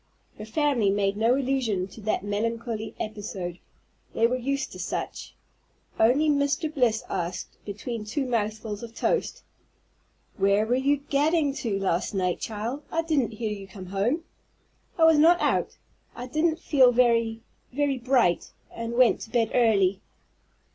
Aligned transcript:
Her 0.39 0.45
family 0.45 0.89
made 0.89 1.15
no 1.15 1.35
allusion 1.35 1.87
to 1.89 2.01
that 2.01 2.23
melancholy 2.23 2.95
episode, 2.99 3.59
they 4.15 4.25
were 4.25 4.35
used 4.35 4.71
to 4.71 4.79
such, 4.79 5.35
only 5.99 6.27
Mr. 6.27 6.73
Bliss 6.73 7.03
asked, 7.07 7.59
between 7.65 8.03
two 8.03 8.25
mouthfuls 8.25 8.81
of 8.81 8.95
toast, 8.95 9.43
"Where 10.37 10.65
were 10.65 10.73
you 10.73 10.97
gadding 10.97 11.53
to 11.57 11.77
last 11.77 12.15
night, 12.15 12.39
child? 12.39 12.81
I 12.91 13.03
didn't 13.03 13.33
hear 13.33 13.51
you 13.51 13.67
come 13.67 13.85
home." 13.85 14.23
"I 14.97 15.03
was 15.03 15.19
not 15.19 15.39
out. 15.39 15.77
I 16.15 16.25
didn't 16.25 16.57
feel 16.57 16.91
very 16.91 17.41
very 17.71 17.99
bright, 17.99 18.49
and 18.73 18.93
went 18.93 19.21
to 19.21 19.29
bed 19.29 19.51
early." 19.53 20.01